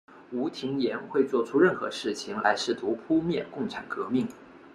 [0.31, 4.27] 吴廷琰会作出任何事情来试图扑灭共产革命。